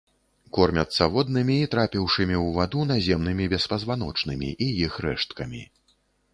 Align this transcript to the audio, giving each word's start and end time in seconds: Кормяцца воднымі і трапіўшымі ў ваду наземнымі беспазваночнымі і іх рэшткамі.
Кормяцца 0.57 1.07
воднымі 1.15 1.57
і 1.65 1.67
трапіўшымі 1.73 2.35
ў 2.45 2.57
ваду 2.57 2.87
наземнымі 2.93 3.45
беспазваночнымі 3.55 4.49
і 4.69 4.73
іх 4.89 5.01
рэшткамі. 5.09 5.63